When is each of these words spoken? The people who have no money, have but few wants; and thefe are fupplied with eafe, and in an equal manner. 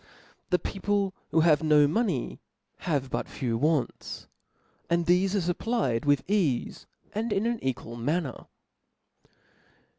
The 0.49 0.57
people 0.57 1.13
who 1.29 1.41
have 1.41 1.61
no 1.61 1.87
money, 1.87 2.41
have 2.89 3.11
but 3.11 3.27
few 3.29 3.55
wants; 3.55 4.27
and 4.89 5.05
thefe 5.05 5.35
are 5.35 5.53
fupplied 5.53 6.05
with 6.05 6.25
eafe, 6.25 6.87
and 7.13 7.31
in 7.31 7.45
an 7.45 7.63
equal 7.63 7.95
manner. 7.97 8.47